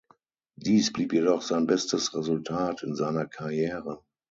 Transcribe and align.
Dies 0.55 0.91
blieb 0.91 1.13
jedoch 1.13 1.43
sein 1.43 1.67
bestes 1.67 2.15
Resultat 2.15 2.81
in 2.81 2.95
seiner 2.95 3.27
Karriere. 3.27 4.01